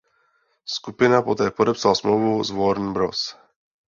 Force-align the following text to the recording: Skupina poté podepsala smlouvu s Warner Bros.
Skupina 0.65 1.21
poté 1.21 1.51
podepsala 1.51 1.95
smlouvu 1.95 2.43
s 2.43 2.49
Warner 2.51 2.93
Bros. 2.93 3.35